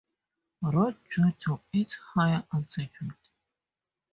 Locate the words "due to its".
1.15-1.93